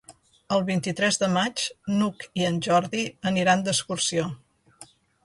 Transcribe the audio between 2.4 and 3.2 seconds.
i en Jordi